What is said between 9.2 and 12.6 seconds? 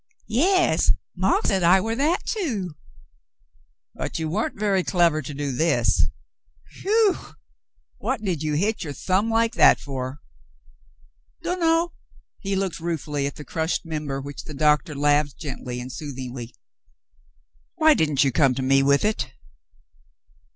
like that for.^" "Dunno." He